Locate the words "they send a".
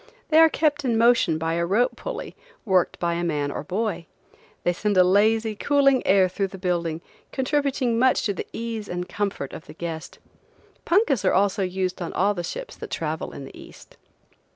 4.63-5.03